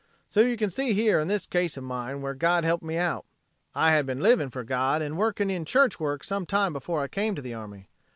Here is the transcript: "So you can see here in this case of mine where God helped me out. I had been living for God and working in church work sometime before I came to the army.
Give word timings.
"So 0.31 0.41
you 0.41 0.57
can 0.57 0.71
see 0.71 0.93
here 0.93 1.19
in 1.19 1.27
this 1.27 1.45
case 1.45 1.77
of 1.77 1.83
mine 1.83 2.23
where 2.23 2.33
God 2.33 2.63
helped 2.63 2.83
me 2.83 2.97
out. 2.97 3.23
I 3.75 3.91
had 3.91 4.07
been 4.07 4.19
living 4.19 4.49
for 4.49 4.63
God 4.63 4.99
and 4.99 5.15
working 5.15 5.51
in 5.51 5.63
church 5.63 5.99
work 5.99 6.23
sometime 6.23 6.73
before 6.73 7.03
I 7.03 7.07
came 7.07 7.35
to 7.35 7.41
the 7.43 7.53
army. 7.53 7.87